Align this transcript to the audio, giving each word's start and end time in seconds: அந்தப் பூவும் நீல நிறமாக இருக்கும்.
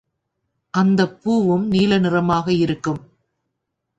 அந்தப் 0.73 1.21
பூவும் 1.21 1.67
நீல 1.67 1.97
நிறமாக 1.97 2.53
இருக்கும். 2.53 3.01